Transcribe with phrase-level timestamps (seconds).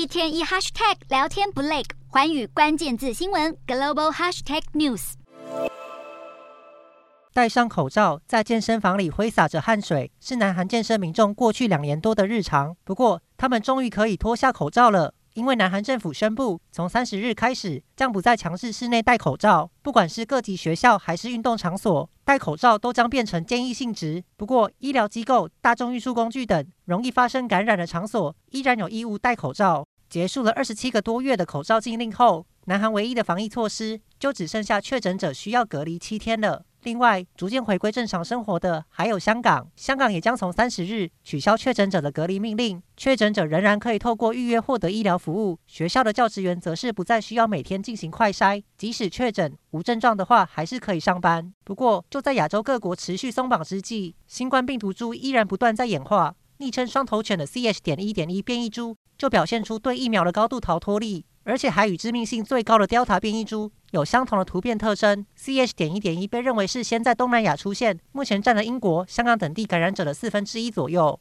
[0.00, 5.12] 一天一 hashtag 聊天不累，环宇关键字新闻 global hashtag news。
[7.34, 12.74] 戴上口罩，在健身房里挥洒着汗水，是南韩健身民众过去两年多的日常。
[12.82, 19.70] 不过，他们终于可以脱下口罩了，因为南韩政府宣布，从三十日开始，将不再强制室内戴口罩。
[19.82, 24.24] 不管是各级学校还是运动场所，戴口罩都将变成建议性质。
[24.38, 29.84] 不过，医疗机构、大众运输工具等容易发生感染的场所，依然有义务戴口罩。
[30.10, 36.64] 结束了二十七个多月的口罩禁令后，南韩唯一的防疫措施就只剩下确诊者需要隔离七天了。
[36.82, 45.56] 另外，逐渐回归正常生活的还有香港，香港也将从三十日取消确诊者的隔离命令，确诊者仍然可以透过预约获得医疗服务。
[45.68, 51.52] 学校的教职员则是不再需要每天进行快筛，即使确诊无症状的话，还是可以上班。
[51.62, 56.34] 不过，就在亚洲各国持续松绑之际，新冠病毒株依然不断在演化。
[56.56, 57.78] 昵称“双头犬”的 CH.
[57.82, 61.26] 点一点一变异株就表现出对疫苗的高度逃脱力。
[61.44, 65.72] 而且还与致命性最高的 Delta 变异株有相同的突变特征，CH.
[65.74, 71.18] 点一点一被认为是先在东南亚出现，目前占了英国、香港等地感染者的四分之一左右。